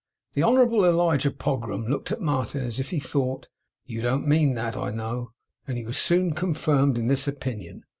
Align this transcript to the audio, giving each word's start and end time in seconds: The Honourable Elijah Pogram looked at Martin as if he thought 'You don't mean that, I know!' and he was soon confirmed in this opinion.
The 0.33 0.41
Honourable 0.41 0.83
Elijah 0.83 1.29
Pogram 1.29 1.87
looked 1.87 2.11
at 2.11 2.19
Martin 2.19 2.61
as 2.61 2.79
if 2.79 2.89
he 2.89 2.99
thought 2.99 3.49
'You 3.85 4.01
don't 4.01 4.27
mean 4.27 4.55
that, 4.55 4.75
I 4.75 4.89
know!' 4.89 5.33
and 5.67 5.77
he 5.77 5.85
was 5.85 5.99
soon 5.99 6.33
confirmed 6.33 6.97
in 6.97 7.07
this 7.07 7.27
opinion. 7.27 7.83